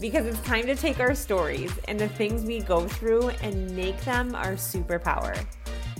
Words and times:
because 0.00 0.26
it's 0.26 0.40
time 0.40 0.66
to 0.66 0.74
take 0.74 1.00
our 1.00 1.14
stories 1.14 1.72
and 1.88 1.98
the 1.98 2.08
things 2.08 2.44
we 2.44 2.60
go 2.60 2.86
through 2.86 3.28
and 3.42 3.74
make 3.74 4.00
them 4.02 4.34
our 4.34 4.52
superpower. 4.52 5.42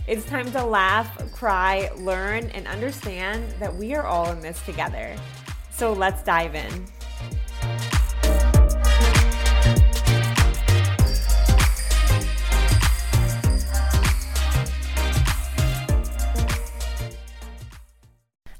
It's 0.06 0.26
time 0.26 0.50
to 0.52 0.64
laugh, 0.64 1.32
cry, 1.32 1.90
learn, 1.96 2.50
and 2.50 2.66
understand 2.66 3.50
that 3.60 3.74
we 3.74 3.94
are 3.94 4.04
all 4.06 4.30
in 4.30 4.40
this 4.40 4.60
together. 4.66 5.16
So 5.70 5.92
let's 5.92 6.22
dive 6.22 6.54
in. 6.54 6.86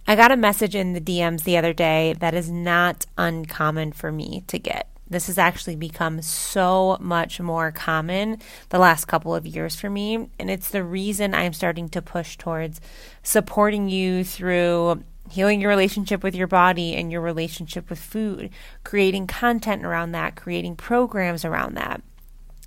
I 0.07 0.17
got 0.17 0.33
a 0.33 0.37
message 0.37 0.75
in 0.75 0.93
the 0.93 1.01
DMs 1.01 1.45
the 1.45 1.57
other 1.57 1.73
day 1.73 2.15
that 2.21 2.35
is 2.35 2.51
not 2.51 3.07
uncommon 3.17 3.93
for 3.93 4.13
me 4.13 4.45
to 4.49 4.59
get. 4.59 4.94
This 5.09 5.27
has 5.27 5.39
actually 5.39 5.77
become 5.77 6.23
so 6.23 6.97
much 7.01 7.41
more 7.41 7.71
common 7.71 8.39
the 8.71 8.79
last 8.79 9.05
couple 9.05 9.35
of 9.35 9.47
years 9.47 9.77
for 9.77 9.91
me. 9.91 10.29
And 10.39 10.51
it's 10.51 10.71
the 10.71 10.83
reason 10.83 11.35
I'm 11.35 11.53
starting 11.53 11.89
to 11.91 12.03
push 12.03 12.37
towards 12.37 12.81
supporting 13.23 13.89
you 13.89 14.25
through 14.25 15.03
healing 15.31 15.61
your 15.61 15.71
relationship 15.71 16.23
with 16.23 16.35
your 16.35 16.47
body 16.47 16.95
and 16.95 17.11
your 17.11 17.21
relationship 17.21 17.89
with 17.89 17.99
food, 17.99 18.51
creating 18.83 19.27
content 19.27 19.85
around 19.85 20.13
that, 20.13 20.37
creating 20.37 20.77
programs 20.77 21.45
around 21.45 21.75
that. 21.75 22.03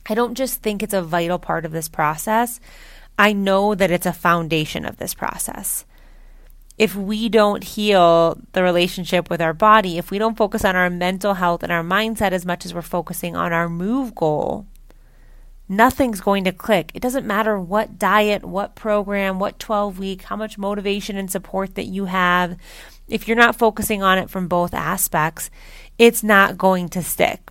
I 0.09 0.15
don't 0.15 0.35
just 0.35 0.61
think 0.61 0.81
it's 0.81 0.93
a 0.93 1.01
vital 1.01 1.37
part 1.37 1.65
of 1.65 1.71
this 1.71 1.89
process, 1.89 2.59
I 3.19 3.33
know 3.33 3.73
that 3.75 3.91
it's 3.91 4.05
a 4.05 4.13
foundation 4.13 4.85
of 4.85 4.97
this 4.97 5.13
process 5.13 5.85
if 6.77 6.95
we 6.95 7.27
don't 7.27 7.63
heal 7.63 8.37
the 8.51 8.61
relationship 8.61 9.29
with 9.29 9.41
our 9.41 9.53
body, 9.53 9.97
if 9.97 10.11
we 10.11 10.19
don't 10.19 10.37
focus 10.37 10.63
on 10.63 10.75
our 10.75 10.89
mental 10.89 11.35
health 11.35 11.63
and 11.63 11.71
our 11.71 11.83
mindset 11.83 12.31
as 12.31 12.45
much 12.45 12.65
as 12.65 12.73
we're 12.73 12.81
focusing 12.83 13.35
on 13.35 13.51
our 13.51 13.67
move 13.67 14.13
goal, 14.13 14.67
nothing's 15.67 16.21
going 16.21 16.43
to 16.43 16.51
click. 16.51 16.91
It 16.93 17.01
doesn't 17.01 17.25
matter 17.25 17.59
what 17.59 17.97
diet, 17.97 18.45
what 18.45 18.75
program, 18.75 19.39
what 19.39 19.57
12 19.59 19.97
week, 19.97 20.23
how 20.23 20.35
much 20.35 20.57
motivation 20.57 21.17
and 21.17 21.31
support 21.31 21.75
that 21.75 21.85
you 21.85 22.05
have. 22.05 22.57
If 23.07 23.27
you're 23.27 23.37
not 23.37 23.55
focusing 23.55 24.03
on 24.03 24.19
it 24.19 24.29
from 24.29 24.47
both 24.47 24.73
aspects, 24.73 25.49
it's 25.97 26.23
not 26.23 26.57
going 26.57 26.89
to 26.89 27.01
stick. 27.01 27.49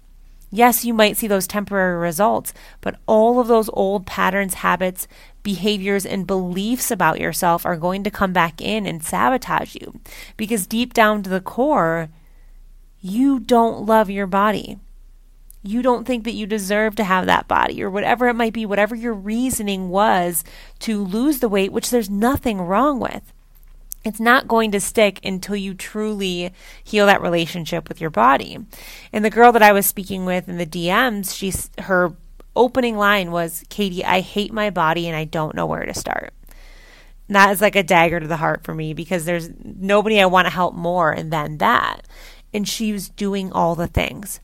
Yes, 0.50 0.84
you 0.84 0.94
might 0.94 1.16
see 1.16 1.26
those 1.26 1.46
temporary 1.46 1.98
results, 1.98 2.54
but 2.80 2.98
all 3.06 3.40
of 3.40 3.48
those 3.48 3.68
old 3.72 4.06
patterns, 4.06 4.54
habits, 4.54 5.08
behaviors 5.42 6.06
and 6.06 6.26
beliefs 6.26 6.90
about 6.90 7.20
yourself 7.20 7.64
are 7.64 7.76
going 7.76 8.02
to 8.04 8.10
come 8.10 8.32
back 8.32 8.60
in 8.60 8.86
and 8.86 9.02
sabotage 9.02 9.76
you 9.76 10.00
because 10.36 10.66
deep 10.66 10.92
down 10.92 11.22
to 11.22 11.30
the 11.30 11.40
core, 11.40 12.08
you 13.00 13.38
don't 13.38 13.86
love 13.86 14.10
your 14.10 14.26
body. 14.26 14.78
You 15.62 15.82
don't 15.82 16.04
think 16.04 16.24
that 16.24 16.34
you 16.34 16.46
deserve 16.46 16.94
to 16.96 17.04
have 17.04 17.26
that 17.26 17.48
body 17.48 17.82
or 17.82 17.90
whatever 17.90 18.28
it 18.28 18.34
might 18.34 18.52
be, 18.52 18.66
whatever 18.66 18.94
your 18.94 19.14
reasoning 19.14 19.88
was 19.88 20.44
to 20.80 21.04
lose 21.04 21.40
the 21.40 21.48
weight, 21.48 21.72
which 21.72 21.90
there's 21.90 22.10
nothing 22.10 22.60
wrong 22.60 23.00
with. 23.00 23.32
It's 24.06 24.20
not 24.20 24.46
going 24.46 24.70
to 24.70 24.78
stick 24.78 25.18
until 25.24 25.56
you 25.56 25.74
truly 25.74 26.52
heal 26.84 27.06
that 27.06 27.20
relationship 27.20 27.88
with 27.88 28.00
your 28.00 28.08
body. 28.08 28.56
And 29.12 29.24
the 29.24 29.30
girl 29.30 29.50
that 29.50 29.64
I 29.64 29.72
was 29.72 29.84
speaking 29.84 30.24
with 30.24 30.48
in 30.48 30.58
the 30.58 30.64
DMs, 30.64 31.36
she's 31.36 31.70
her 31.80 32.14
opening 32.54 32.96
line 32.96 33.32
was, 33.32 33.64
Katie, 33.68 34.04
I 34.04 34.20
hate 34.20 34.52
my 34.52 34.70
body 34.70 35.08
and 35.08 35.16
I 35.16 35.24
don't 35.24 35.56
know 35.56 35.66
where 35.66 35.84
to 35.84 35.92
start. 35.92 36.32
And 37.26 37.34
that 37.34 37.50
is 37.50 37.60
like 37.60 37.74
a 37.74 37.82
dagger 37.82 38.20
to 38.20 38.28
the 38.28 38.36
heart 38.36 38.62
for 38.62 38.72
me 38.72 38.94
because 38.94 39.24
there's 39.24 39.50
nobody 39.64 40.20
I 40.20 40.26
want 40.26 40.46
to 40.46 40.52
help 40.52 40.76
more 40.76 41.16
than 41.20 41.58
that. 41.58 42.02
And 42.54 42.68
she 42.68 42.92
was 42.92 43.08
doing 43.08 43.50
all 43.50 43.74
the 43.74 43.88
things. 43.88 44.38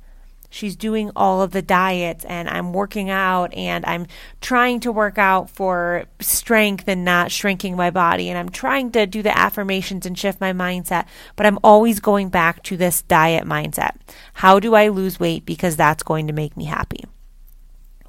She's 0.52 0.76
doing 0.76 1.10
all 1.16 1.42
of 1.42 1.50
the 1.50 1.62
diets, 1.62 2.24
and 2.26 2.48
I'm 2.48 2.72
working 2.72 3.10
out, 3.10 3.52
and 3.54 3.84
I'm 3.86 4.06
trying 4.40 4.78
to 4.80 4.92
work 4.92 5.18
out 5.18 5.50
for 5.50 6.04
strength 6.20 6.84
and 6.86 7.04
not 7.04 7.32
shrinking 7.32 7.74
my 7.74 7.90
body. 7.90 8.28
And 8.28 8.38
I'm 8.38 8.50
trying 8.50 8.92
to 8.92 9.06
do 9.06 9.22
the 9.22 9.36
affirmations 9.36 10.06
and 10.06 10.16
shift 10.16 10.40
my 10.40 10.52
mindset, 10.52 11.06
but 11.34 11.46
I'm 11.46 11.58
always 11.64 11.98
going 11.98 12.28
back 12.28 12.62
to 12.64 12.76
this 12.76 13.02
diet 13.02 13.44
mindset. 13.44 13.96
How 14.34 14.60
do 14.60 14.74
I 14.74 14.88
lose 14.88 15.18
weight? 15.18 15.44
Because 15.44 15.74
that's 15.74 16.04
going 16.04 16.28
to 16.28 16.32
make 16.32 16.56
me 16.56 16.66
happy 16.66 17.04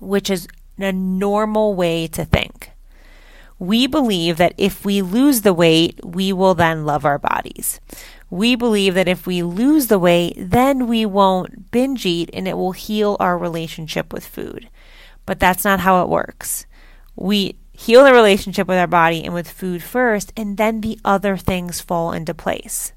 which 0.03 0.29
is 0.29 0.47
a 0.77 0.91
normal 0.91 1.75
way 1.75 2.07
to 2.07 2.25
think. 2.25 2.71
We 3.59 3.87
believe 3.87 4.37
that 4.37 4.53
if 4.57 4.83
we 4.83 5.01
lose 5.01 5.41
the 5.41 5.53
weight, 5.53 5.99
we 6.03 6.33
will 6.33 6.53
then 6.53 6.85
love 6.85 7.05
our 7.05 7.19
bodies. 7.19 7.79
We 8.33 8.55
believe 8.55 8.95
that 8.95 9.07
if 9.07 9.27
we 9.27 9.43
lose 9.43 9.87
the 9.87 9.99
weight, 9.99 10.33
then 10.35 10.87
we 10.87 11.05
won't 11.05 11.69
binge 11.69 12.03
eat 12.03 12.31
and 12.33 12.47
it 12.47 12.57
will 12.57 12.71
heal 12.71 13.15
our 13.19 13.37
relationship 13.37 14.11
with 14.11 14.25
food. 14.25 14.71
But 15.27 15.39
that's 15.39 15.63
not 15.63 15.81
how 15.81 16.01
it 16.01 16.09
works. 16.09 16.65
We 17.15 17.59
heal 17.73 18.03
the 18.03 18.11
relationship 18.11 18.67
with 18.67 18.79
our 18.79 18.87
body 18.87 19.23
and 19.23 19.35
with 19.35 19.47
food 19.47 19.83
first, 19.83 20.33
and 20.35 20.57
then 20.57 20.81
the 20.81 20.99
other 21.05 21.37
things 21.37 21.79
fall 21.79 22.11
into 22.11 22.33
place. 22.33 22.93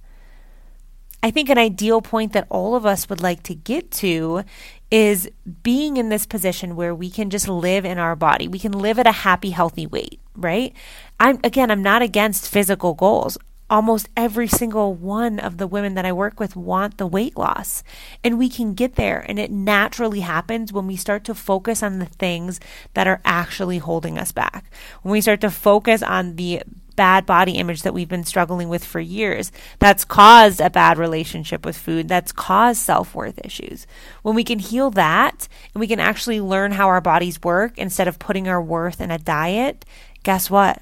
I 1.22 1.30
think 1.30 1.50
an 1.50 1.58
ideal 1.58 2.00
point 2.00 2.32
that 2.32 2.46
all 2.48 2.74
of 2.74 2.86
us 2.86 3.10
would 3.10 3.20
like 3.20 3.42
to 3.42 3.54
get 3.54 3.90
to 3.90 4.42
is 4.90 5.28
being 5.62 5.98
in 5.98 6.08
this 6.08 6.24
position 6.24 6.76
where 6.76 6.94
we 6.94 7.10
can 7.10 7.28
just 7.28 7.46
live 7.46 7.84
in 7.84 7.98
our 7.98 8.16
body. 8.16 8.48
We 8.48 8.58
can 8.58 8.72
live 8.72 8.98
at 8.98 9.06
a 9.06 9.12
happy, 9.12 9.50
healthy 9.50 9.86
weight, 9.86 10.18
right? 10.34 10.72
I'm 11.20 11.40
again, 11.44 11.70
I'm 11.70 11.82
not 11.82 12.00
against 12.00 12.48
physical 12.48 12.94
goals. 12.94 13.36
Almost 13.68 14.08
every 14.16 14.46
single 14.46 14.94
one 14.94 15.38
of 15.38 15.58
the 15.58 15.66
women 15.66 15.94
that 15.94 16.06
I 16.06 16.12
work 16.12 16.38
with 16.38 16.54
want 16.54 16.98
the 16.98 17.06
weight 17.06 17.36
loss. 17.36 17.82
And 18.22 18.38
we 18.38 18.48
can 18.48 18.74
get 18.74 18.94
there. 18.94 19.24
And 19.28 19.38
it 19.38 19.50
naturally 19.50 20.20
happens 20.20 20.72
when 20.72 20.86
we 20.86 20.96
start 20.96 21.24
to 21.24 21.34
focus 21.34 21.82
on 21.82 21.98
the 21.98 22.06
things 22.06 22.60
that 22.94 23.06
are 23.08 23.20
actually 23.24 23.78
holding 23.78 24.18
us 24.18 24.30
back. 24.30 24.70
When 25.02 25.12
we 25.12 25.20
start 25.20 25.40
to 25.40 25.50
focus 25.50 26.02
on 26.02 26.36
the 26.36 26.62
bad 26.96 27.26
body 27.26 27.52
image 27.52 27.82
that 27.82 27.94
we've 27.94 28.08
been 28.08 28.24
struggling 28.24 28.68
with 28.70 28.82
for 28.82 29.00
years 29.00 29.52
that's 29.78 30.04
caused 30.04 30.60
a 30.60 30.70
bad 30.70 30.98
relationship 30.98 31.64
with 31.64 31.76
food, 31.76 32.08
that's 32.08 32.32
caused 32.32 32.80
self 32.80 33.14
worth 33.14 33.38
issues. 33.44 33.86
When 34.22 34.34
we 34.34 34.44
can 34.44 34.58
heal 34.58 34.90
that 34.92 35.46
and 35.74 35.80
we 35.80 35.86
can 35.86 36.00
actually 36.00 36.40
learn 36.40 36.72
how 36.72 36.88
our 36.88 37.00
bodies 37.00 37.42
work 37.42 37.76
instead 37.76 38.08
of 38.08 38.18
putting 38.18 38.48
our 38.48 38.62
worth 38.62 39.00
in 39.00 39.10
a 39.10 39.18
diet, 39.18 39.84
guess 40.22 40.50
what? 40.50 40.80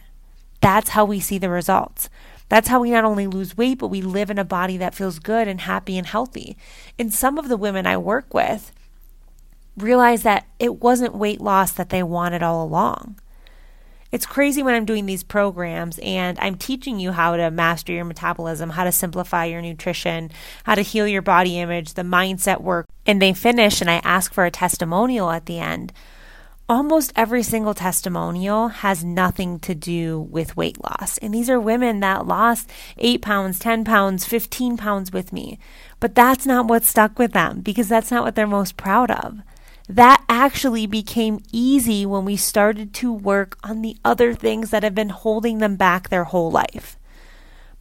That's 0.61 0.91
how 0.91 1.05
we 1.05 1.21
see 1.21 1.37
the 1.37 1.51
results. 1.51 2.09
That's 2.55 2.69
how 2.69 2.83
we 2.83 2.93
not 2.93 3.05
only 3.05 3.27
lose 3.27 3.57
weight, 3.57 3.79
but 3.79 3.89
we 3.89 4.01
live 4.01 4.31
in 4.31 4.39
a 4.39 4.45
body 4.45 4.77
that 4.77 4.95
feels 4.95 5.19
good 5.19 5.49
and 5.49 5.63
happy 5.63 5.99
and 5.99 6.07
healthy. 6.07 6.57
And 6.97 7.13
some 7.13 7.37
of 7.37 7.49
the 7.49 7.57
women 7.57 7.85
I 7.85 7.97
work 7.97 8.33
with 8.33 8.71
realize 9.77 10.23
that 10.23 10.47
it 10.61 10.81
wasn't 10.81 11.17
weight 11.17 11.41
loss 11.41 11.73
that 11.73 11.89
they 11.89 12.05
wanted 12.05 12.45
all 12.45 12.65
along. 12.65 13.19
It's 14.13 14.25
crazy 14.25 14.63
when 14.63 14.77
I'm 14.77 14.85
doing 14.85 15.07
these 15.07 15.25
programs 15.25 15.99
and 15.99 16.39
I'm 16.39 16.55
teaching 16.55 17.01
you 17.01 17.11
how 17.11 17.37
to 17.37 17.51
master 17.51 17.93
your 17.93 18.05
metabolism, 18.05 18.71
how 18.71 18.85
to 18.85 18.93
simplify 18.93 19.47
your 19.47 19.61
nutrition, 19.61 20.31
how 20.63 20.77
to 20.77 20.83
heal 20.83 21.09
your 21.09 21.23
body 21.23 21.59
image, 21.59 21.95
the 21.95 22.03
mindset 22.03 22.61
work, 22.61 22.87
and 23.05 23.21
they 23.21 23.33
finish 23.33 23.81
and 23.81 23.91
I 23.91 23.97
ask 24.05 24.33
for 24.33 24.45
a 24.45 24.53
testimonial 24.53 25.33
at 25.33 25.47
the 25.47 25.59
end. 25.59 25.93
Almost 26.67 27.13
every 27.15 27.43
single 27.43 27.75
testimonial 27.75 28.69
has 28.69 29.05
nothing 29.05 29.59
to 29.61 29.75
do 29.75 30.21
with 30.21 30.57
weight 30.57 30.83
loss. 30.83 31.19
And 31.19 31.35
these 31.35 31.51
are 31.51 31.61
women 31.61 32.01
that 32.01 32.27
lost 32.27 32.71
8 32.97 33.21
pounds, 33.21 33.59
10 33.59 33.85
pounds, 33.85 34.25
15 34.25 34.79
pounds 34.79 35.13
with 35.13 35.31
me. 35.31 35.59
But 36.01 36.15
that's 36.15 36.47
not 36.47 36.67
what 36.67 36.85
stuck 36.85 37.19
with 37.19 37.33
them 37.33 37.61
because 37.61 37.89
that's 37.89 38.11
not 38.11 38.25
what 38.25 38.35
they're 38.35 38.47
most 38.47 38.79
proud 38.79 39.11
of. 39.11 39.41
that 39.89 40.25
actually 40.29 40.87
became 40.87 41.41
easy 41.53 42.07
when 42.07 42.25
we 42.25 42.37
started 42.37 42.95
to 42.95 43.13
work 43.13 43.59
on 43.63 43.83
the 43.83 43.97
other 44.05 44.35
things 44.35 44.71
that 44.71 44.83
have 44.83 44.95
been 44.95 45.11
holding 45.11 45.59
them 45.59 45.77
back 45.77 46.09
their 46.09 46.25
whole 46.25 46.51
life. 46.51 46.97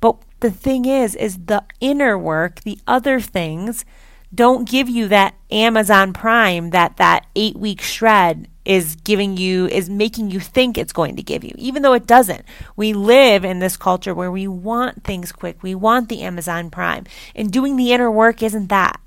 But 0.01 0.17
the 0.41 0.51
thing 0.51 0.85
is, 0.85 1.15
is 1.15 1.45
the 1.45 1.63
inner 1.79 2.17
work, 2.17 2.61
the 2.61 2.77
other 2.85 3.21
things, 3.21 3.85
don't 4.33 4.67
give 4.67 4.89
you 4.89 5.07
that 5.09 5.35
Amazon 5.51 6.13
Prime 6.13 6.71
that 6.71 6.97
that 6.97 7.25
eight 7.35 7.55
week 7.55 7.81
shred 7.81 8.47
is 8.65 8.95
giving 8.97 9.37
you, 9.37 9.67
is 9.67 9.89
making 9.89 10.31
you 10.31 10.39
think 10.39 10.77
it's 10.77 10.93
going 10.93 11.15
to 11.17 11.23
give 11.23 11.43
you, 11.43 11.53
even 11.57 11.81
though 11.81 11.93
it 11.93 12.07
doesn't. 12.07 12.43
We 12.75 12.93
live 12.93 13.43
in 13.43 13.59
this 13.59 13.77
culture 13.77 14.15
where 14.15 14.31
we 14.31 14.47
want 14.47 15.03
things 15.03 15.31
quick. 15.31 15.61
We 15.61 15.75
want 15.75 16.09
the 16.09 16.21
Amazon 16.21 16.69
Prime. 16.69 17.05
And 17.35 17.51
doing 17.51 17.75
the 17.75 17.91
inner 17.91 18.09
work 18.09 18.41
isn't 18.41 18.67
that. 18.67 18.99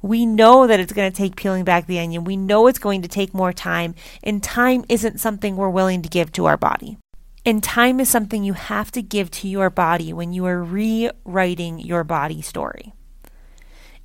We 0.00 0.26
know 0.26 0.66
that 0.66 0.80
it's 0.80 0.92
going 0.92 1.10
to 1.10 1.16
take 1.16 1.36
peeling 1.36 1.64
back 1.64 1.86
the 1.86 2.00
onion. 2.00 2.24
We 2.24 2.36
know 2.36 2.66
it's 2.66 2.78
going 2.78 3.02
to 3.02 3.08
take 3.08 3.34
more 3.34 3.52
time, 3.52 3.94
and 4.24 4.42
time 4.42 4.84
isn't 4.88 5.20
something 5.20 5.56
we're 5.56 5.70
willing 5.70 6.02
to 6.02 6.08
give 6.08 6.32
to 6.32 6.46
our 6.46 6.56
body. 6.56 6.96
And 7.44 7.62
time 7.62 8.00
is 8.00 8.08
something 8.08 8.42
you 8.42 8.54
have 8.54 8.90
to 8.92 9.02
give 9.02 9.30
to 9.32 9.48
your 9.48 9.70
body 9.70 10.12
when 10.12 10.32
you 10.32 10.46
are 10.46 10.62
rewriting 10.62 11.78
your 11.78 12.02
body 12.02 12.40
story. 12.40 12.94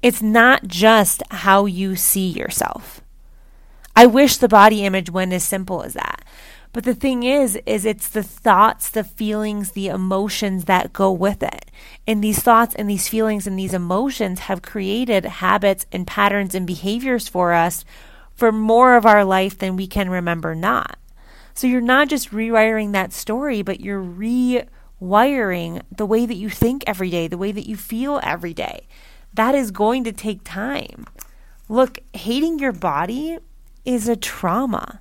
It's 0.02 0.22
not 0.22 0.68
just 0.68 1.24
how 1.32 1.66
you 1.66 1.96
see 1.96 2.30
yourself. 2.30 3.02
I 3.96 4.06
wish 4.06 4.38
the 4.38 4.48
body 4.48 4.86
image 4.86 5.10
went 5.10 5.34
as 5.34 5.44
simple 5.44 5.82
as 5.82 5.94
that. 5.94 6.24
But 6.72 6.84
the 6.84 6.94
thing 6.94 7.24
is, 7.24 7.58
is 7.66 7.86
it's 7.86 8.08
the 8.08 8.22
thoughts, 8.22 8.92
the 8.92 9.04
feelings, 9.04 9.72
the 9.72 9.88
emotions 9.88 10.66
that 10.66 10.94
go 10.94 11.12
with 11.12 11.42
it. 11.42 11.72
And 12.06 12.24
these 12.24 12.40
thoughts 12.40 12.76
and 12.76 12.88
these 12.88 13.08
feelings 13.08 13.48
and 13.48 13.58
these 13.58 13.74
emotions 13.74 14.42
have 14.42 14.62
created 14.62 15.26
habits 15.26 15.88
and 15.92 16.06
patterns 16.06 16.54
and 16.54 16.68
behaviors 16.68 17.28
for 17.28 17.54
us 17.54 17.84
for 18.36 18.52
more 18.52 18.96
of 18.96 19.08
our 19.08 19.26
life 19.26 19.58
than 19.58 19.76
we 19.76 19.88
can 19.88 20.12
remember 20.12 20.54
not. 20.54 20.98
So 21.56 21.66
you're 21.66 21.82
not 21.82 22.10
just 22.10 22.30
rewiring 22.30 22.92
that 22.92 23.14
story, 23.14 23.64
but 23.64 23.80
you're 23.80 24.04
rewiring 24.04 25.82
the 25.92 26.06
way 26.06 26.28
that 26.28 26.36
you 26.36 26.52
think 26.52 26.84
every 26.86 27.10
day, 27.10 27.28
the 27.28 27.40
way 27.40 27.52
that 27.52 27.68
you 27.68 27.76
feel 27.76 28.20
every 28.22 28.54
day. 28.54 28.86
That 29.38 29.54
is 29.54 29.70
going 29.70 30.04
to 30.06 30.12
take 30.12 30.44
time. 30.44 31.06
Look, 31.70 32.00
hating 32.14 32.58
your 32.58 32.72
body 32.72 33.38
is 33.86 34.10
a 34.10 34.16
trauma. 34.16 35.00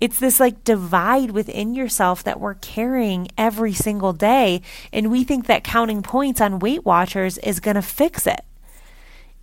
It's 0.00 0.20
this 0.20 0.38
like 0.38 0.62
divide 0.62 1.32
within 1.32 1.74
yourself 1.74 2.22
that 2.22 2.38
we're 2.38 2.54
carrying 2.54 3.26
every 3.36 3.72
single 3.72 4.12
day. 4.12 4.62
And 4.92 5.10
we 5.10 5.24
think 5.24 5.46
that 5.46 5.64
counting 5.64 6.00
points 6.00 6.40
on 6.40 6.60
Weight 6.60 6.84
Watchers 6.84 7.38
is 7.38 7.58
going 7.58 7.74
to 7.74 7.82
fix 7.82 8.24
it. 8.24 8.42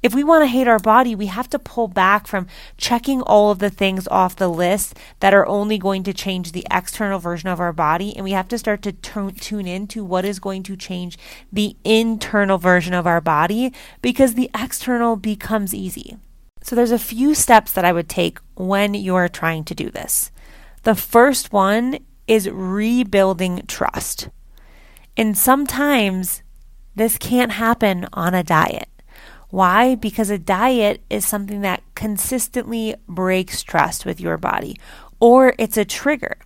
If 0.01 0.15
we 0.15 0.23
want 0.23 0.43
to 0.43 0.47
hate 0.47 0.67
our 0.67 0.79
body, 0.79 1.13
we 1.13 1.25
have 1.25 1.49
to 1.49 1.59
pull 1.59 1.89
back 1.89 2.25
from 2.25 2.47
checking 2.77 3.21
all 3.21 3.51
of 3.51 3.59
the 3.59 3.69
things 3.69 4.07
off 4.07 4.35
the 4.35 4.47
list 4.47 4.97
that 5.19 5.33
are 5.33 5.45
only 5.45 5.77
going 5.77 6.03
to 6.03 6.13
change 6.13 6.53
the 6.53 6.65
external 6.71 7.19
version 7.19 7.49
of 7.49 7.59
our 7.59 7.73
body. 7.73 8.15
And 8.15 8.23
we 8.23 8.31
have 8.31 8.47
to 8.49 8.57
start 8.57 8.81
to 8.83 8.93
t- 8.93 9.31
tune 9.31 9.67
into 9.67 10.05
what 10.05 10.23
is 10.23 10.39
going 10.39 10.63
to 10.63 10.77
change 10.77 11.17
the 11.51 11.75
internal 11.83 12.57
version 12.57 12.93
of 12.93 13.05
our 13.05 13.19
body 13.19 13.73
because 14.01 14.35
the 14.35 14.49
external 14.55 15.17
becomes 15.17 15.73
easy. 15.73 16.17
So, 16.61 16.75
there's 16.75 16.91
a 16.91 16.99
few 16.99 17.35
steps 17.35 17.71
that 17.71 17.85
I 17.85 17.93
would 17.93 18.09
take 18.09 18.39
when 18.55 18.93
you're 18.93 19.29
trying 19.29 19.63
to 19.65 19.75
do 19.75 19.89
this. 19.89 20.31
The 20.83 20.95
first 20.95 21.51
one 21.51 21.99
is 22.27 22.49
rebuilding 22.49 23.63
trust. 23.67 24.29
And 25.17 25.37
sometimes 25.37 26.43
this 26.95 27.17
can't 27.17 27.53
happen 27.53 28.07
on 28.13 28.33
a 28.33 28.43
diet. 28.43 28.87
Why? 29.49 29.95
Because 29.95 30.29
a 30.29 30.37
diet 30.37 31.01
is 31.09 31.25
something 31.25 31.61
that 31.61 31.83
consistently 31.95 32.95
breaks 33.07 33.63
trust 33.63 34.05
with 34.05 34.19
your 34.21 34.37
body, 34.37 34.77
or 35.19 35.53
it's 35.57 35.77
a 35.77 35.85
trigger 35.85 36.37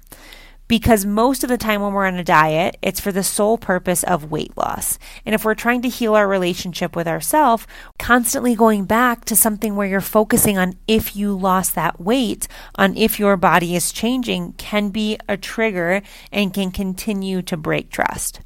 because 0.67 1.05
most 1.05 1.43
of 1.43 1.49
the 1.49 1.57
time 1.57 1.81
when 1.81 1.93
we're 1.93 2.07
on 2.07 2.15
a 2.15 2.23
diet, 2.23 2.77
it's 2.81 2.99
for 2.99 3.11
the 3.11 3.23
sole 3.23 3.57
purpose 3.57 4.03
of 4.03 4.31
weight 4.31 4.55
loss. 4.57 4.97
And 5.25 5.35
if 5.35 5.45
we're 5.45 5.55
trying 5.55 5.81
to 5.83 5.89
heal 5.89 6.15
our 6.15 6.27
relationship 6.27 6.95
with 6.95 7.07
ourselves, 7.07 7.67
constantly 7.99 8.55
going 8.55 8.85
back 8.85 9.25
to 9.25 9.35
something 9.35 9.75
where 9.75 9.87
you're 9.87 10.01
focusing 10.01 10.57
on 10.57 10.73
if 10.87 11.15
you 11.15 11.37
lost 11.37 11.75
that 11.75 11.99
weight, 11.99 12.47
on 12.75 12.95
if 12.97 13.19
your 13.19 13.37
body 13.37 13.75
is 13.75 13.91
changing, 13.91 14.53
can 14.53 14.89
be 14.89 15.17
a 15.27 15.37
trigger 15.37 16.01
and 16.31 16.53
can 16.53 16.71
continue 16.71 17.41
to 17.43 17.57
break 17.57 17.91
trust. 17.91 18.39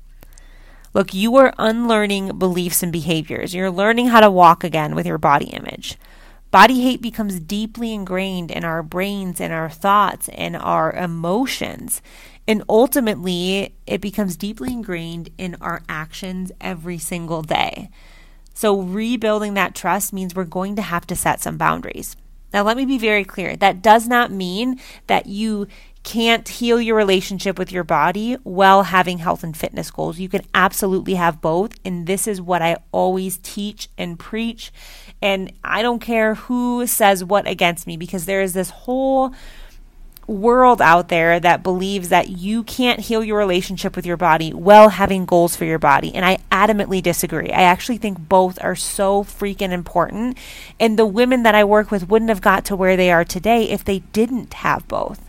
Look, 0.97 1.13
you 1.13 1.35
are 1.35 1.53
unlearning 1.59 2.39
beliefs 2.39 2.81
and 2.81 2.91
behaviors. 2.91 3.53
You're 3.53 3.69
learning 3.69 4.07
how 4.07 4.19
to 4.19 4.31
walk 4.31 4.63
again 4.63 4.95
with 4.95 5.05
your 5.05 5.19
body 5.19 5.45
image. 5.45 5.95
Body 6.49 6.81
hate 6.81 7.03
becomes 7.03 7.39
deeply 7.39 7.93
ingrained 7.93 8.49
in 8.49 8.63
our 8.63 8.81
brains 8.81 9.39
and 9.39 9.53
our 9.53 9.69
thoughts 9.69 10.27
and 10.29 10.57
our 10.57 10.91
emotions. 10.91 12.01
And 12.47 12.63
ultimately, 12.67 13.75
it 13.85 14.01
becomes 14.01 14.35
deeply 14.35 14.73
ingrained 14.73 15.29
in 15.37 15.55
our 15.61 15.83
actions 15.87 16.51
every 16.59 16.97
single 16.97 17.43
day. 17.43 17.91
So, 18.55 18.81
rebuilding 18.81 19.53
that 19.53 19.75
trust 19.75 20.13
means 20.13 20.33
we're 20.33 20.45
going 20.45 20.75
to 20.77 20.81
have 20.81 21.05
to 21.07 21.15
set 21.15 21.41
some 21.41 21.57
boundaries. 21.57 22.15
Now, 22.51 22.63
let 22.63 22.75
me 22.75 22.85
be 22.85 22.97
very 22.97 23.23
clear 23.23 23.55
that 23.57 23.83
does 23.83 24.07
not 24.07 24.31
mean 24.31 24.79
that 25.05 25.27
you 25.27 25.67
can't 26.07 26.47
heal 26.47 26.79
your 26.79 26.95
relationship 26.95 27.59
with 27.59 27.69
your 27.69 27.83
body 27.83 28.35
while 28.43 28.83
having 28.83 29.17
health 29.17 29.43
and 29.43 29.57
fitness 29.57 29.91
goals. 29.91 30.19
You 30.19 30.29
can 30.29 30.45
absolutely 30.53 31.15
have 31.15 31.41
both. 31.41 31.73
And 31.83 32.07
this 32.07 32.29
is 32.29 32.39
what 32.39 32.61
I 32.61 32.77
always 32.93 33.39
teach 33.43 33.89
and 33.97 34.17
preach. 34.17 34.71
And 35.21 35.51
I 35.65 35.81
don't 35.81 35.99
care 35.99 36.35
who 36.35 36.87
says 36.87 37.25
what 37.25 37.45
against 37.45 37.85
me 37.87 37.97
because 37.97 38.25
there 38.25 38.41
is 38.41 38.53
this 38.53 38.69
whole 38.69 39.33
world 40.27 40.81
out 40.81 41.09
there 41.09 41.41
that 41.41 41.61
believes 41.61 42.07
that 42.07 42.29
you 42.29 42.63
can't 42.63 43.01
heal 43.01 43.21
your 43.21 43.37
relationship 43.37 43.97
with 43.97 44.05
your 44.05 44.15
body 44.15 44.53
while 44.53 44.87
having 44.87 45.25
goals 45.25 45.57
for 45.57 45.65
your 45.65 45.77
body. 45.77 46.15
And 46.15 46.23
I 46.23 46.37
adamantly 46.49 47.03
disagree. 47.03 47.51
I 47.51 47.63
actually 47.63 47.97
think 47.97 48.17
both 48.17 48.57
are 48.63 48.77
so 48.77 49.25
freaking 49.25 49.71
important. 49.71 50.37
And 50.79 50.97
the 50.97 51.05
women 51.05 51.43
that 51.43 51.53
I 51.53 51.65
work 51.65 51.91
with 51.91 52.07
wouldn't 52.07 52.29
have 52.29 52.39
got 52.39 52.63
to 52.65 52.77
where 52.77 52.95
they 52.95 53.11
are 53.11 53.25
today 53.25 53.63
if 53.69 53.83
they 53.83 53.99
didn't 54.13 54.53
have 54.53 54.87
both. 54.87 55.26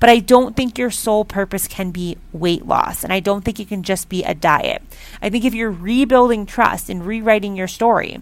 But 0.00 0.10
I 0.10 0.18
don't 0.18 0.56
think 0.56 0.78
your 0.78 0.90
sole 0.90 1.24
purpose 1.24 1.66
can 1.66 1.90
be 1.90 2.18
weight 2.32 2.66
loss. 2.66 3.04
And 3.04 3.12
I 3.12 3.20
don't 3.20 3.44
think 3.44 3.58
it 3.60 3.68
can 3.68 3.82
just 3.82 4.08
be 4.08 4.22
a 4.22 4.34
diet. 4.34 4.82
I 5.22 5.30
think 5.30 5.44
if 5.44 5.54
you're 5.54 5.70
rebuilding 5.70 6.46
trust 6.46 6.90
and 6.90 7.06
rewriting 7.06 7.56
your 7.56 7.68
story 7.68 8.20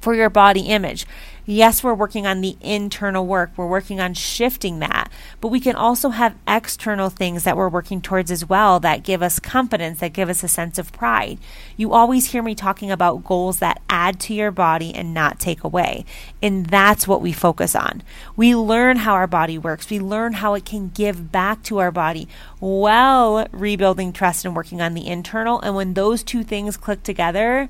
for 0.00 0.14
your 0.14 0.30
body 0.30 0.62
image, 0.62 1.06
Yes, 1.48 1.84
we're 1.84 1.94
working 1.94 2.26
on 2.26 2.40
the 2.40 2.56
internal 2.60 3.24
work. 3.24 3.52
We're 3.56 3.68
working 3.68 4.00
on 4.00 4.14
shifting 4.14 4.80
that. 4.80 5.12
But 5.40 5.48
we 5.48 5.60
can 5.60 5.76
also 5.76 6.08
have 6.08 6.34
external 6.48 7.08
things 7.08 7.44
that 7.44 7.56
we're 7.56 7.68
working 7.68 8.00
towards 8.00 8.32
as 8.32 8.48
well 8.48 8.80
that 8.80 9.04
give 9.04 9.22
us 9.22 9.38
confidence, 9.38 10.00
that 10.00 10.12
give 10.12 10.28
us 10.28 10.42
a 10.42 10.48
sense 10.48 10.76
of 10.76 10.92
pride. 10.92 11.38
You 11.76 11.92
always 11.92 12.32
hear 12.32 12.42
me 12.42 12.56
talking 12.56 12.90
about 12.90 13.24
goals 13.24 13.60
that 13.60 13.80
add 13.88 14.18
to 14.20 14.34
your 14.34 14.50
body 14.50 14.92
and 14.92 15.14
not 15.14 15.38
take 15.38 15.62
away. 15.62 16.04
And 16.42 16.66
that's 16.66 17.06
what 17.06 17.22
we 17.22 17.30
focus 17.30 17.76
on. 17.76 18.02
We 18.34 18.56
learn 18.56 18.96
how 18.98 19.14
our 19.14 19.28
body 19.28 19.56
works, 19.56 19.88
we 19.88 20.00
learn 20.00 20.34
how 20.34 20.54
it 20.54 20.64
can 20.64 20.88
give 20.88 21.30
back 21.30 21.62
to 21.64 21.78
our 21.78 21.92
body 21.92 22.26
while 22.58 23.46
rebuilding 23.52 24.12
trust 24.12 24.44
and 24.44 24.56
working 24.56 24.80
on 24.80 24.94
the 24.94 25.06
internal. 25.06 25.60
And 25.60 25.76
when 25.76 25.94
those 25.94 26.24
two 26.24 26.42
things 26.42 26.76
click 26.76 27.04
together, 27.04 27.68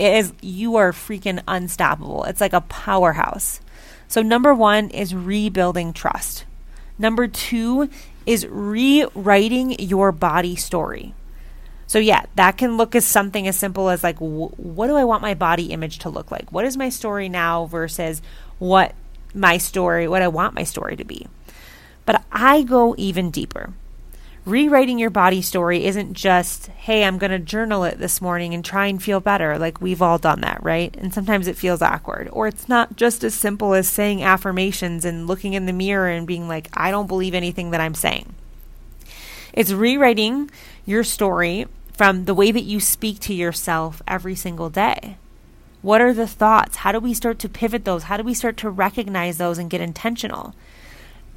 it 0.00 0.16
is 0.16 0.32
you 0.40 0.76
are 0.76 0.92
freaking 0.92 1.42
unstoppable. 1.46 2.24
It's 2.24 2.40
like 2.40 2.54
a 2.54 2.62
powerhouse. 2.62 3.60
So 4.08 4.22
number 4.22 4.54
1 4.54 4.90
is 4.90 5.14
rebuilding 5.14 5.92
trust. 5.92 6.46
Number 6.98 7.28
2 7.28 7.90
is 8.24 8.46
rewriting 8.46 9.78
your 9.78 10.10
body 10.10 10.56
story. 10.56 11.14
So 11.86 11.98
yeah, 11.98 12.24
that 12.36 12.56
can 12.56 12.78
look 12.78 12.94
as 12.94 13.04
something 13.04 13.46
as 13.46 13.58
simple 13.58 13.90
as 13.90 14.02
like 14.02 14.16
wh- 14.16 14.58
what 14.58 14.86
do 14.86 14.96
I 14.96 15.04
want 15.04 15.20
my 15.20 15.34
body 15.34 15.66
image 15.66 15.98
to 15.98 16.08
look 16.08 16.30
like? 16.30 16.50
What 16.50 16.64
is 16.64 16.78
my 16.78 16.88
story 16.88 17.28
now 17.28 17.66
versus 17.66 18.22
what 18.58 18.94
my 19.34 19.58
story, 19.58 20.08
what 20.08 20.22
I 20.22 20.28
want 20.28 20.54
my 20.54 20.64
story 20.64 20.96
to 20.96 21.04
be. 21.04 21.26
But 22.06 22.24
I 22.32 22.62
go 22.62 22.94
even 22.96 23.30
deeper 23.30 23.74
rewriting 24.44 24.98
your 24.98 25.10
body 25.10 25.42
story 25.42 25.84
isn't 25.84 26.14
just, 26.14 26.68
hey, 26.68 27.04
I'm 27.04 27.18
going 27.18 27.30
to 27.30 27.38
journal 27.38 27.84
it 27.84 27.98
this 27.98 28.20
morning 28.20 28.54
and 28.54 28.64
try 28.64 28.86
and 28.86 29.02
feel 29.02 29.20
better. 29.20 29.58
Like 29.58 29.80
we've 29.80 30.02
all 30.02 30.18
done 30.18 30.40
that, 30.40 30.62
right? 30.62 30.94
And 30.96 31.12
sometimes 31.12 31.46
it 31.46 31.56
feels 31.56 31.82
awkward. 31.82 32.28
Or 32.32 32.46
it's 32.46 32.68
not 32.68 32.96
just 32.96 33.22
as 33.22 33.34
simple 33.34 33.74
as 33.74 33.88
saying 33.88 34.22
affirmations 34.22 35.04
and 35.04 35.26
looking 35.26 35.54
in 35.54 35.66
the 35.66 35.72
mirror 35.72 36.08
and 36.08 36.26
being 36.26 36.48
like, 36.48 36.68
I 36.74 36.90
don't 36.90 37.06
believe 37.06 37.34
anything 37.34 37.70
that 37.70 37.80
I'm 37.80 37.94
saying. 37.94 38.34
It's 39.52 39.72
rewriting 39.72 40.50
your 40.86 41.04
story 41.04 41.66
from 41.92 42.24
the 42.24 42.34
way 42.34 42.50
that 42.50 42.62
you 42.62 42.80
speak 42.80 43.20
to 43.20 43.34
yourself 43.34 44.00
every 44.08 44.34
single 44.34 44.70
day. 44.70 45.16
What 45.82 46.00
are 46.00 46.12
the 46.12 46.26
thoughts? 46.26 46.76
How 46.76 46.92
do 46.92 47.00
we 47.00 47.14
start 47.14 47.38
to 47.40 47.48
pivot 47.48 47.84
those? 47.84 48.04
How 48.04 48.16
do 48.16 48.22
we 48.22 48.34
start 48.34 48.56
to 48.58 48.70
recognize 48.70 49.38
those 49.38 49.58
and 49.58 49.70
get 49.70 49.80
intentional? 49.80 50.54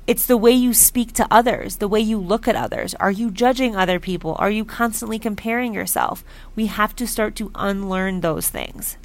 It's 0.06 0.26
the 0.26 0.36
way 0.36 0.52
you 0.52 0.74
speak 0.74 1.14
to 1.14 1.28
others, 1.32 1.78
the 1.78 1.88
way 1.88 2.02
you 2.02 2.18
look 2.18 2.46
at 2.46 2.58
others. 2.58 2.94
Are 2.96 3.12
you 3.12 3.32
judging 3.32 3.76
other 3.76 4.02
people? 4.02 4.36
Are 4.38 4.52
you 4.52 4.66
constantly 4.66 5.18
comparing 5.18 5.74
yourself? 5.74 6.26
We 6.58 6.66
have 6.66 6.94
to 6.98 7.08
start 7.08 7.38
to 7.38 7.52
unlearn 7.56 8.20
those 8.20 8.50
things. 8.50 8.98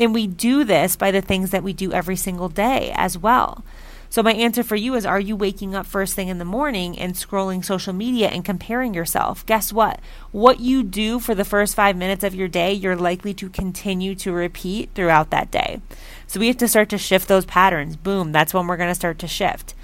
And 0.00 0.14
we 0.14 0.26
do 0.26 0.64
this 0.64 0.96
by 0.96 1.10
the 1.10 1.20
things 1.20 1.50
that 1.50 1.62
we 1.62 1.74
do 1.74 1.92
every 1.92 2.16
single 2.16 2.48
day 2.48 2.90
as 2.96 3.18
well. 3.18 3.64
So, 4.08 4.22
my 4.22 4.32
answer 4.32 4.62
for 4.62 4.76
you 4.76 4.94
is 4.94 5.04
Are 5.04 5.20
you 5.20 5.36
waking 5.36 5.74
up 5.74 5.86
first 5.86 6.14
thing 6.14 6.28
in 6.28 6.38
the 6.38 6.44
morning 6.44 6.96
and 6.98 7.14
scrolling 7.14 7.64
social 7.64 7.92
media 7.92 8.28
and 8.28 8.44
comparing 8.44 8.94
yourself? 8.94 9.44
Guess 9.44 9.72
what? 9.72 10.00
What 10.30 10.60
you 10.60 10.84
do 10.84 11.18
for 11.18 11.34
the 11.34 11.44
first 11.44 11.74
five 11.74 11.96
minutes 11.96 12.22
of 12.22 12.34
your 12.34 12.48
day, 12.48 12.72
you're 12.72 12.96
likely 12.96 13.34
to 13.34 13.48
continue 13.48 14.14
to 14.16 14.32
repeat 14.32 14.90
throughout 14.94 15.30
that 15.30 15.50
day. 15.50 15.80
So, 16.28 16.38
we 16.38 16.46
have 16.46 16.58
to 16.58 16.68
start 16.68 16.90
to 16.90 16.98
shift 16.98 17.26
those 17.26 17.44
patterns. 17.44 17.96
Boom, 17.96 18.30
that's 18.30 18.54
when 18.54 18.68
we're 18.68 18.76
going 18.76 18.90
to 18.90 18.94
start 18.94 19.18
to 19.18 19.26
shift. 19.26 19.74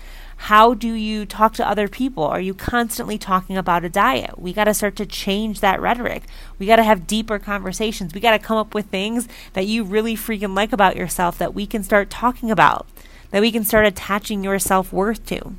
How 0.44 0.74
do 0.74 0.92
you 0.92 1.26
talk 1.26 1.54
to 1.54 1.68
other 1.68 1.86
people? 1.86 2.24
Are 2.24 2.40
you 2.40 2.54
constantly 2.54 3.18
talking 3.18 3.56
about 3.56 3.84
a 3.84 3.88
diet? 3.88 4.38
We 4.38 4.52
got 4.52 4.64
to 4.64 4.74
start 4.74 4.96
to 4.96 5.06
change 5.06 5.60
that 5.60 5.80
rhetoric. 5.80 6.24
We 6.58 6.66
got 6.66 6.76
to 6.76 6.82
have 6.82 7.06
deeper 7.06 7.38
conversations. 7.38 8.14
We 8.14 8.20
got 8.20 8.32
to 8.32 8.38
come 8.38 8.56
up 8.56 8.74
with 8.74 8.86
things 8.86 9.28
that 9.52 9.66
you 9.66 9.84
really 9.84 10.16
freaking 10.16 10.56
like 10.56 10.72
about 10.72 10.96
yourself 10.96 11.38
that 11.38 11.54
we 11.54 11.66
can 11.66 11.82
start 11.82 12.10
talking 12.10 12.50
about 12.50 12.86
that 13.30 13.40
we 13.40 13.52
can 13.52 13.64
start 13.64 13.86
attaching 13.86 14.44
your 14.44 14.58
self 14.58 14.92
worth 14.92 15.24
to. 15.26 15.54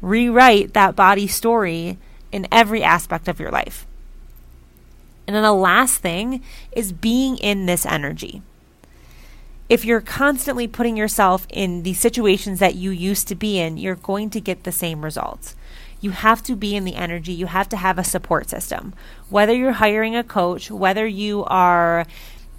Rewrite 0.00 0.74
that 0.74 0.96
body 0.96 1.26
story 1.26 1.98
in 2.30 2.46
every 2.50 2.82
aspect 2.82 3.28
of 3.28 3.38
your 3.38 3.50
life. 3.50 3.86
And 5.26 5.36
then 5.36 5.42
the 5.42 5.52
last 5.52 5.98
thing 5.98 6.42
is 6.72 6.92
being 6.92 7.36
in 7.36 7.66
this 7.66 7.86
energy. 7.86 8.42
If 9.72 9.86
you're 9.86 10.02
constantly 10.02 10.68
putting 10.68 10.98
yourself 10.98 11.46
in 11.48 11.82
the 11.82 11.94
situations 11.94 12.58
that 12.58 12.74
you 12.74 12.90
used 12.90 13.26
to 13.28 13.34
be 13.34 13.58
in, 13.58 13.78
you're 13.78 13.94
going 13.94 14.28
to 14.28 14.38
get 14.38 14.64
the 14.64 14.70
same 14.70 15.02
results. 15.02 15.56
You 16.02 16.10
have 16.10 16.42
to 16.42 16.56
be 16.56 16.76
in 16.76 16.84
the 16.84 16.94
energy. 16.94 17.32
You 17.32 17.46
have 17.46 17.70
to 17.70 17.78
have 17.78 17.98
a 17.98 18.04
support 18.04 18.50
system. 18.50 18.92
Whether 19.30 19.54
you're 19.54 19.72
hiring 19.72 20.14
a 20.14 20.22
coach, 20.22 20.70
whether 20.70 21.06
you 21.06 21.44
are 21.44 22.06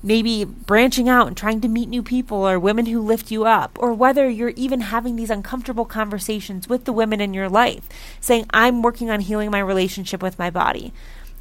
maybe 0.01 0.43
branching 0.43 1.08
out 1.08 1.27
and 1.27 1.38
trying 1.38 1.62
to 1.62 1.67
meet 1.67 1.88
new 1.88 2.01
people 2.01 2.50
or 2.50 2.58
women 2.58 2.88
who 2.88 3.00
lift 3.00 3.29
you 3.29 3.46
up, 3.46 3.77
or 3.79 3.93
whether 3.93 4.27
you're 4.27 4.50
even 4.55 4.82
having 4.82 5.15
these 5.15 5.29
uncomfortable 5.29 5.86
conversations 5.86 6.67
with 6.67 6.86
the 6.86 6.91
women 6.91 7.22
in 7.22 7.32
your 7.32 7.48
life, 7.48 7.88
saying, 8.22 8.48
I'm 8.50 8.82
working 8.82 9.12
on 9.12 9.20
healing 9.20 9.51
my 9.51 9.60
relationship 9.60 10.24
with 10.24 10.39
my 10.39 10.50
body. 10.50 10.91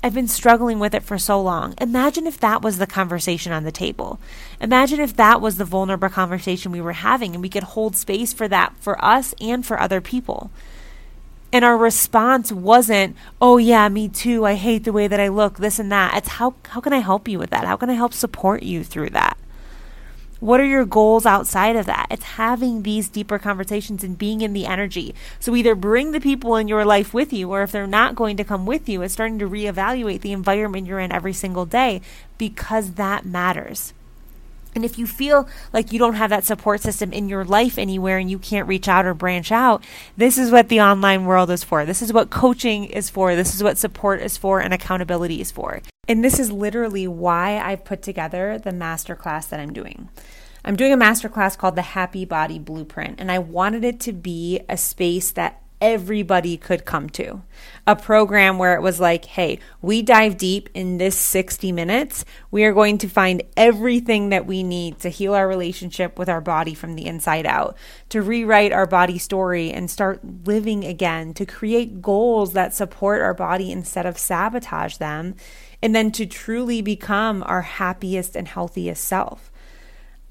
I've 0.02 0.14
been 0.14 0.26
struggling 0.26 0.80
with 0.80 0.94
it 0.94 1.04
for 1.04 1.16
so 1.16 1.40
long. 1.40 1.74
Imagine 1.80 2.26
if 2.26 2.40
that 2.40 2.60
was 2.60 2.78
the 2.78 2.88
conversation 2.88 3.52
on 3.52 3.62
the 3.62 3.70
table. 3.70 4.18
Imagine 4.60 4.98
if 4.98 5.14
that 5.16 5.40
was 5.40 5.58
the 5.58 5.64
vulnerable 5.64 6.08
conversation 6.08 6.72
we 6.72 6.80
were 6.80 6.92
having 6.92 7.34
and 7.34 7.42
we 7.42 7.48
could 7.48 7.62
hold 7.62 7.94
space 7.94 8.32
for 8.32 8.48
that 8.48 8.74
for 8.80 9.02
us 9.04 9.32
and 9.40 9.64
for 9.64 9.78
other 9.78 10.00
people. 10.00 10.50
And 11.52 11.64
our 11.64 11.76
response 11.76 12.50
wasn't, 12.50 13.14
oh, 13.40 13.58
yeah, 13.58 13.88
me 13.90 14.08
too. 14.08 14.44
I 14.44 14.54
hate 14.54 14.84
the 14.84 14.92
way 14.92 15.06
that 15.06 15.20
I 15.20 15.28
look, 15.28 15.58
this 15.58 15.78
and 15.78 15.92
that. 15.92 16.16
It's 16.16 16.28
how, 16.28 16.54
how 16.70 16.80
can 16.80 16.94
I 16.94 16.98
help 16.98 17.28
you 17.28 17.38
with 17.38 17.50
that? 17.50 17.66
How 17.66 17.76
can 17.76 17.90
I 17.90 17.94
help 17.94 18.14
support 18.14 18.62
you 18.62 18.82
through 18.82 19.10
that? 19.10 19.36
What 20.42 20.58
are 20.58 20.66
your 20.66 20.84
goals 20.84 21.24
outside 21.24 21.76
of 21.76 21.86
that? 21.86 22.08
It's 22.10 22.24
having 22.24 22.82
these 22.82 23.08
deeper 23.08 23.38
conversations 23.38 24.02
and 24.02 24.18
being 24.18 24.40
in 24.40 24.54
the 24.54 24.66
energy. 24.66 25.14
So 25.38 25.54
either 25.54 25.76
bring 25.76 26.10
the 26.10 26.20
people 26.20 26.56
in 26.56 26.66
your 26.66 26.84
life 26.84 27.14
with 27.14 27.32
you, 27.32 27.52
or 27.52 27.62
if 27.62 27.70
they're 27.70 27.86
not 27.86 28.16
going 28.16 28.36
to 28.38 28.42
come 28.42 28.66
with 28.66 28.88
you, 28.88 29.02
it's 29.02 29.12
starting 29.12 29.38
to 29.38 29.48
reevaluate 29.48 30.20
the 30.20 30.32
environment 30.32 30.88
you're 30.88 30.98
in 30.98 31.12
every 31.12 31.32
single 31.32 31.64
day 31.64 32.00
because 32.38 32.94
that 32.94 33.24
matters. 33.24 33.94
And 34.74 34.84
if 34.84 34.98
you 34.98 35.06
feel 35.06 35.48
like 35.72 35.92
you 35.92 36.00
don't 36.00 36.14
have 36.14 36.30
that 36.30 36.44
support 36.44 36.80
system 36.80 37.12
in 37.12 37.28
your 37.28 37.44
life 37.44 37.78
anywhere 37.78 38.18
and 38.18 38.28
you 38.28 38.40
can't 38.40 38.66
reach 38.66 38.88
out 38.88 39.06
or 39.06 39.14
branch 39.14 39.52
out, 39.52 39.84
this 40.16 40.38
is 40.38 40.50
what 40.50 40.68
the 40.68 40.80
online 40.80 41.24
world 41.24 41.50
is 41.50 41.62
for. 41.62 41.86
This 41.86 42.02
is 42.02 42.12
what 42.12 42.30
coaching 42.30 42.86
is 42.86 43.08
for. 43.08 43.36
This 43.36 43.54
is 43.54 43.62
what 43.62 43.78
support 43.78 44.20
is 44.20 44.36
for 44.36 44.58
and 44.58 44.74
accountability 44.74 45.40
is 45.40 45.52
for. 45.52 45.82
And 46.08 46.24
this 46.24 46.40
is 46.40 46.50
literally 46.50 47.06
why 47.06 47.60
I've 47.60 47.84
put 47.84 48.02
together 48.02 48.58
the 48.58 48.72
masterclass 48.72 49.48
that 49.50 49.60
I'm 49.60 49.72
doing. 49.72 50.08
I'm 50.64 50.74
doing 50.74 50.92
a 50.92 50.96
masterclass 50.96 51.56
called 51.56 51.76
the 51.76 51.82
Happy 51.82 52.24
Body 52.24 52.58
Blueprint, 52.58 53.20
and 53.20 53.30
I 53.30 53.38
wanted 53.38 53.84
it 53.84 54.00
to 54.00 54.12
be 54.12 54.62
a 54.68 54.76
space 54.76 55.30
that 55.30 55.62
everybody 55.80 56.56
could 56.56 56.84
come 56.84 57.08
to. 57.10 57.42
A 57.86 57.94
program 57.94 58.58
where 58.58 58.74
it 58.74 58.82
was 58.82 58.98
like, 58.98 59.26
hey, 59.26 59.60
we 59.80 60.02
dive 60.02 60.36
deep 60.38 60.68
in 60.74 60.98
this 60.98 61.16
60 61.16 61.70
minutes. 61.70 62.24
We 62.50 62.64
are 62.64 62.72
going 62.72 62.98
to 62.98 63.08
find 63.08 63.44
everything 63.56 64.30
that 64.30 64.46
we 64.46 64.64
need 64.64 64.98
to 65.00 65.08
heal 65.08 65.34
our 65.34 65.46
relationship 65.46 66.18
with 66.18 66.28
our 66.28 66.40
body 66.40 66.74
from 66.74 66.96
the 66.96 67.06
inside 67.06 67.46
out, 67.46 67.76
to 68.08 68.22
rewrite 68.22 68.72
our 68.72 68.86
body 68.86 69.18
story 69.18 69.70
and 69.70 69.88
start 69.88 70.20
living 70.46 70.84
again, 70.84 71.32
to 71.34 71.46
create 71.46 72.02
goals 72.02 72.54
that 72.54 72.74
support 72.74 73.20
our 73.20 73.34
body 73.34 73.70
instead 73.70 74.04
of 74.04 74.18
sabotage 74.18 74.96
them, 74.96 75.36
and 75.82 75.94
then 75.94 76.12
to 76.12 76.26
truly 76.26 76.80
become 76.80 77.42
our 77.46 77.62
happiest 77.62 78.36
and 78.36 78.48
healthiest 78.48 79.04
self. 79.04 79.50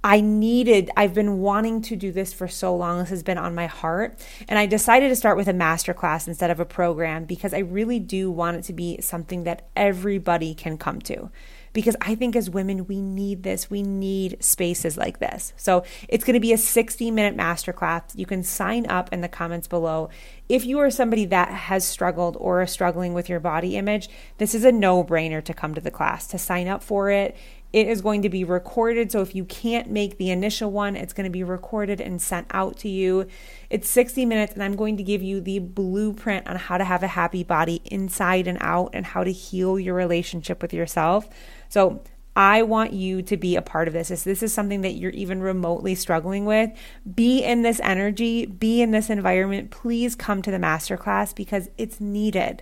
I 0.03 0.19
needed, 0.19 0.89
I've 0.97 1.13
been 1.13 1.41
wanting 1.41 1.81
to 1.83 1.95
do 1.95 2.11
this 2.11 2.33
for 2.33 2.47
so 2.47 2.75
long. 2.75 2.97
This 2.99 3.09
has 3.09 3.21
been 3.21 3.37
on 3.37 3.53
my 3.53 3.67
heart. 3.67 4.19
And 4.49 4.57
I 4.57 4.65
decided 4.65 5.09
to 5.09 5.15
start 5.15 5.37
with 5.37 5.47
a 5.47 5.53
masterclass 5.53 6.27
instead 6.27 6.49
of 6.49 6.59
a 6.59 6.65
program 6.65 7.25
because 7.25 7.53
I 7.53 7.59
really 7.59 7.99
do 7.99 8.31
want 8.31 8.57
it 8.57 8.63
to 8.63 8.73
be 8.73 8.99
something 9.01 9.43
that 9.43 9.69
everybody 9.75 10.55
can 10.55 10.77
come 10.77 11.01
to. 11.01 11.29
Because 11.73 11.95
I 12.01 12.15
think 12.15 12.35
as 12.35 12.49
women, 12.49 12.87
we 12.87 13.01
need 13.01 13.43
this. 13.43 13.69
We 13.69 13.81
need 13.81 14.43
spaces 14.43 14.97
like 14.97 15.19
this. 15.19 15.53
So 15.55 15.83
it's 16.09 16.23
going 16.23 16.33
to 16.33 16.39
be 16.39 16.53
a 16.53 16.57
60 16.57 17.11
minute 17.11 17.37
masterclass. 17.37 18.15
You 18.15 18.25
can 18.25 18.43
sign 18.43 18.85
up 18.87 19.11
in 19.13 19.21
the 19.21 19.27
comments 19.27 19.67
below. 19.67 20.09
If 20.49 20.65
you 20.65 20.79
are 20.79 20.91
somebody 20.91 21.25
that 21.25 21.49
has 21.49 21.85
struggled 21.85 22.35
or 22.39 22.61
are 22.61 22.67
struggling 22.67 23.13
with 23.13 23.29
your 23.29 23.39
body 23.39 23.77
image, 23.77 24.09
this 24.37 24.53
is 24.53 24.65
a 24.65 24.71
no 24.71 25.03
brainer 25.03 25.43
to 25.43 25.53
come 25.53 25.73
to 25.75 25.81
the 25.81 25.91
class, 25.91 26.27
to 26.27 26.37
sign 26.37 26.67
up 26.67 26.83
for 26.83 27.09
it. 27.09 27.37
It 27.73 27.87
is 27.87 28.01
going 28.01 28.21
to 28.23 28.29
be 28.29 28.43
recorded. 28.43 29.11
So 29.11 29.21
if 29.21 29.33
you 29.33 29.45
can't 29.45 29.89
make 29.89 30.17
the 30.17 30.29
initial 30.29 30.71
one, 30.71 30.97
it's 30.97 31.13
going 31.13 31.23
to 31.23 31.31
be 31.31 31.43
recorded 31.43 32.01
and 32.01 32.21
sent 32.21 32.47
out 32.51 32.77
to 32.79 32.89
you. 32.89 33.27
It's 33.69 33.89
60 33.89 34.25
minutes, 34.25 34.53
and 34.53 34.61
I'm 34.61 34.75
going 34.75 34.97
to 34.97 35.03
give 35.03 35.23
you 35.23 35.39
the 35.39 35.59
blueprint 35.59 36.47
on 36.47 36.57
how 36.57 36.77
to 36.77 36.83
have 36.83 37.01
a 37.01 37.07
happy 37.07 37.43
body 37.43 37.81
inside 37.85 38.47
and 38.47 38.57
out 38.59 38.89
and 38.91 39.05
how 39.05 39.23
to 39.23 39.31
heal 39.31 39.79
your 39.79 39.95
relationship 39.95 40.61
with 40.61 40.73
yourself. 40.73 41.29
So 41.71 42.03
I 42.35 42.63
want 42.63 42.91
you 42.91 43.21
to 43.21 43.37
be 43.37 43.55
a 43.55 43.61
part 43.61 43.87
of 43.87 43.93
this. 43.93 44.11
If 44.11 44.25
this 44.25 44.43
is 44.43 44.53
something 44.53 44.81
that 44.81 44.95
you're 44.95 45.11
even 45.11 45.41
remotely 45.41 45.95
struggling 45.95 46.43
with, 46.43 46.69
be 47.15 47.43
in 47.43 47.61
this 47.61 47.79
energy, 47.79 48.45
be 48.45 48.81
in 48.81 48.91
this 48.91 49.09
environment. 49.09 49.71
Please 49.71 50.13
come 50.13 50.41
to 50.41 50.51
the 50.51 50.57
masterclass 50.57 51.33
because 51.33 51.69
it's 51.77 52.01
needed. 52.01 52.61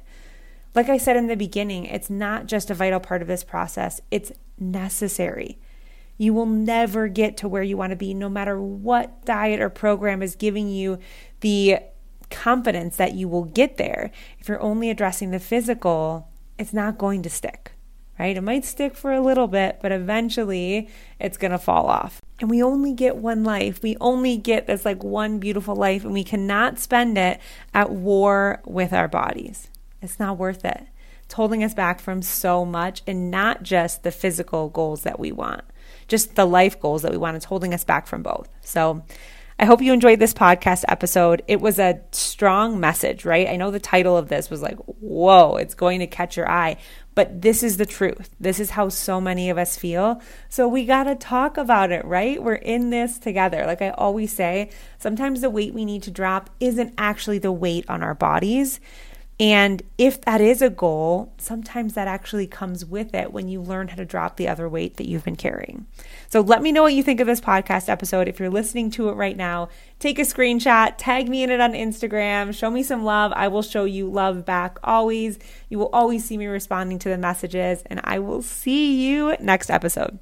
Like 0.75 0.89
I 0.89 0.97
said 0.97 1.17
in 1.17 1.25
the 1.25 1.35
beginning, 1.35 1.85
it's 1.85 2.11
not 2.11 2.45
just 2.45 2.69
a 2.69 2.75
vital 2.75 2.99
part 2.99 3.23
of 3.23 3.27
this 3.27 3.43
process, 3.43 3.99
it's 4.11 4.31
necessary. 4.59 5.57
You 6.19 6.33
will 6.33 6.45
never 6.45 7.07
get 7.07 7.35
to 7.37 7.47
where 7.47 7.63
you 7.63 7.77
want 7.77 7.89
to 7.89 7.95
be, 7.95 8.13
no 8.13 8.29
matter 8.29 8.61
what 8.61 9.25
diet 9.25 9.59
or 9.59 9.69
program 9.69 10.21
is 10.21 10.35
giving 10.35 10.69
you 10.69 10.99
the 11.39 11.79
confidence 12.29 12.97
that 12.97 13.15
you 13.15 13.27
will 13.27 13.45
get 13.45 13.77
there. 13.77 14.11
If 14.37 14.47
you're 14.47 14.61
only 14.61 14.91
addressing 14.91 15.31
the 15.31 15.39
physical, 15.39 16.27
it's 16.59 16.73
not 16.73 16.99
going 16.99 17.23
to 17.23 17.29
stick, 17.29 17.71
right? 18.19 18.35
It 18.35 18.41
might 18.41 18.65
stick 18.65 18.95
for 18.95 19.13
a 19.13 19.21
little 19.21 19.47
bit, 19.47 19.79
but 19.81 19.91
eventually 19.91 20.89
it's 21.19 21.37
going 21.37 21.51
to 21.51 21.57
fall 21.57 21.87
off. 21.87 22.21
And 22.39 22.49
we 22.49 22.61
only 22.61 22.93
get 22.93 23.15
one 23.15 23.43
life. 23.43 23.81
We 23.81 23.97
only 23.99 24.37
get 24.37 24.67
this 24.67 24.85
like 24.85 25.03
one 25.03 25.39
beautiful 25.39 25.75
life, 25.75 26.03
and 26.03 26.13
we 26.13 26.23
cannot 26.23 26.77
spend 26.79 27.17
it 27.17 27.39
at 27.73 27.91
war 27.91 28.61
with 28.65 28.93
our 28.93 29.07
bodies. 29.07 29.69
It's 30.01 30.19
not 30.19 30.37
worth 30.37 30.63
it. 30.65 30.87
It's 31.23 31.33
holding 31.33 31.63
us 31.63 31.73
back 31.73 31.99
from 31.99 32.21
so 32.21 32.65
much 32.65 33.03
and 33.05 33.29
not 33.29 33.63
just 33.63 34.03
the 34.03 34.11
physical 34.11 34.69
goals 34.69 35.03
that 35.03 35.19
we 35.19 35.31
want, 35.31 35.63
just 36.07 36.35
the 36.35 36.45
life 36.45 36.79
goals 36.79 37.03
that 37.03 37.11
we 37.11 37.17
want. 37.17 37.37
It's 37.37 37.45
holding 37.45 37.73
us 37.73 37.83
back 37.83 38.07
from 38.07 38.23
both. 38.23 38.49
So, 38.61 39.03
I 39.61 39.65
hope 39.65 39.81
you 39.81 39.91
enjoyed 39.91 40.19
this 40.19 40.33
podcast 40.33 40.85
episode. 40.87 41.43
It 41.45 41.59
was 41.59 41.79
a 41.79 41.99
strong 42.11 42.79
message, 42.79 43.25
right? 43.25 43.49
I 43.49 43.57
know 43.57 43.71
the 43.71 43.79
title 43.79 44.15
of 44.15 44.29
this 44.29 44.49
was 44.49 44.61
like, 44.61 44.77
whoa, 44.77 45.57
it's 45.57 45.73
going 45.73 45.99
to 45.99 46.07
catch 46.07 46.37
your 46.37 46.49
eye, 46.49 46.77
but 47.13 47.41
this 47.41 47.61
is 47.61 47.75
the 47.75 47.85
truth. 47.85 48.29
This 48.39 48.61
is 48.61 48.69
how 48.69 48.87
so 48.87 49.19
many 49.19 49.49
of 49.49 49.57
us 49.57 49.75
feel. 49.75 50.21
So 50.47 50.69
we 50.69 50.85
got 50.85 51.03
to 51.03 51.15
talk 51.15 51.57
about 51.57 51.91
it, 51.91 52.05
right? 52.05 52.41
We're 52.41 52.53
in 52.53 52.89
this 52.89 53.19
together. 53.19 53.65
Like 53.65 53.81
I 53.81 53.89
always 53.89 54.31
say, 54.31 54.69
sometimes 54.97 55.41
the 55.41 55.49
weight 55.49 55.73
we 55.73 55.83
need 55.83 56.03
to 56.03 56.11
drop 56.11 56.49
isn't 56.61 56.93
actually 56.97 57.39
the 57.39 57.51
weight 57.51 57.83
on 57.89 58.01
our 58.01 58.15
bodies. 58.15 58.79
And 59.41 59.81
if 59.97 60.19
that 60.21 60.41
is 60.41 60.61
a 60.61 60.69
goal, 60.69 61.31
sometimes 61.37 61.93
that 61.93 62.09
actually 62.09 62.45
comes 62.45 62.83
with 62.83 63.15
it 63.15 63.31
when 63.31 63.47
you 63.47 63.61
learn 63.61 63.87
how 63.87 63.95
to 63.95 64.03
drop 64.03 64.35
the 64.35 64.49
other 64.49 64.67
weight 64.67 64.97
that 64.97 65.07
you've 65.07 65.23
been 65.23 65.37
carrying. 65.37 65.87
So 66.27 66.41
let 66.41 66.61
me 66.61 66.73
know 66.73 66.83
what 66.83 66.93
you 66.93 67.03
think 67.03 67.21
of 67.21 67.27
this 67.27 67.39
podcast 67.39 67.87
episode. 67.87 68.27
If 68.27 68.37
you're 68.37 68.49
listening 68.49 68.91
to 68.91 69.07
it 69.07 69.13
right 69.13 69.37
now, 69.37 69.69
take 69.97 70.19
a 70.19 70.23
screenshot, 70.23 70.95
tag 70.97 71.29
me 71.29 71.41
in 71.41 71.51
it 71.51 71.61
on 71.61 71.71
Instagram, 71.71 72.53
show 72.53 72.69
me 72.69 72.83
some 72.83 73.05
love. 73.05 73.31
I 73.33 73.47
will 73.47 73.61
show 73.61 73.85
you 73.85 74.11
love 74.11 74.43
back 74.43 74.77
always. 74.83 75.39
You 75.69 75.79
will 75.79 75.89
always 75.93 76.25
see 76.25 76.37
me 76.37 76.47
responding 76.47 76.99
to 76.99 77.09
the 77.09 77.17
messages, 77.17 77.81
and 77.85 78.01
I 78.03 78.19
will 78.19 78.41
see 78.41 79.07
you 79.07 79.37
next 79.39 79.69
episode. 79.69 80.19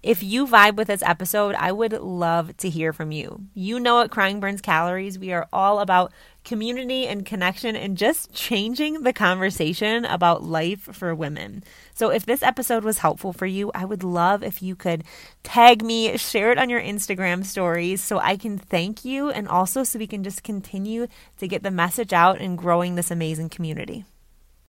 If 0.00 0.22
you 0.22 0.46
vibe 0.46 0.76
with 0.76 0.86
this 0.86 1.02
episode, 1.02 1.56
I 1.56 1.72
would 1.72 1.92
love 1.92 2.56
to 2.58 2.70
hear 2.70 2.92
from 2.92 3.10
you. 3.10 3.46
You 3.54 3.80
know, 3.80 4.00
at 4.00 4.12
Crying 4.12 4.38
Burns 4.38 4.60
Calories, 4.60 5.18
we 5.18 5.32
are 5.32 5.48
all 5.52 5.80
about 5.80 6.12
community 6.48 7.06
and 7.06 7.26
connection 7.26 7.76
and 7.76 7.98
just 7.98 8.32
changing 8.32 9.02
the 9.02 9.12
conversation 9.12 10.06
about 10.06 10.42
life 10.42 10.88
for 10.92 11.14
women. 11.14 11.62
So, 11.92 12.10
if 12.10 12.24
this 12.24 12.42
episode 12.42 12.84
was 12.84 12.98
helpful 12.98 13.34
for 13.34 13.44
you, 13.44 13.70
I 13.74 13.84
would 13.84 14.02
love 14.02 14.42
if 14.42 14.62
you 14.62 14.74
could 14.74 15.04
tag 15.42 15.84
me, 15.84 16.16
share 16.16 16.50
it 16.50 16.58
on 16.58 16.70
your 16.70 16.80
Instagram 16.80 17.44
stories 17.44 18.02
so 18.02 18.18
I 18.18 18.38
can 18.38 18.56
thank 18.56 19.04
you 19.04 19.28
and 19.28 19.46
also 19.46 19.84
so 19.84 19.98
we 19.98 20.06
can 20.06 20.24
just 20.24 20.42
continue 20.42 21.06
to 21.36 21.46
get 21.46 21.62
the 21.62 21.70
message 21.70 22.14
out 22.14 22.40
and 22.40 22.56
growing 22.56 22.94
this 22.94 23.10
amazing 23.10 23.50
community. 23.50 24.06